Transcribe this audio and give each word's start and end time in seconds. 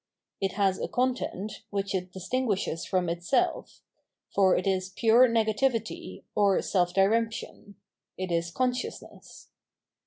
It 0.41 0.53
has 0.53 0.79
a 0.79 0.87
content, 0.87 1.61
which 1.69 1.93
it 1.93 2.11
distinguishes 2.11 2.85
from 2.85 3.07
itself; 3.07 3.83
for 4.33 4.55
it 4.57 4.65
is 4.65 4.89
pure 4.95 5.29
negativity, 5.29 6.23
or 6.33 6.59
self 6.63 6.91
diremption; 6.95 7.75
it 8.17 8.31
is 8.31 8.49
consciousness. 8.49 9.49